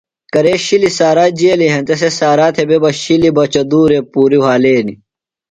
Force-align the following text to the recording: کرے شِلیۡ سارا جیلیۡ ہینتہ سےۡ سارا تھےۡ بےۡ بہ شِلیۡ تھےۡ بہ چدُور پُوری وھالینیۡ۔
کرے 0.33 0.53
شِلیۡ 0.65 0.95
سارا 0.99 1.25
جیلیۡ 1.37 1.71
ہینتہ 1.73 1.95
سےۡ 2.01 2.13
سارا 2.19 2.47
تھےۡ 2.55 2.67
بےۡ 2.69 2.81
بہ 2.81 2.89
شِلیۡ 3.01 3.21
تھےۡ 3.23 3.33
بہ 3.35 3.43
چدُور 3.53 3.89
پُوری 4.11 4.37
وھالینیۡ۔ 4.41 4.99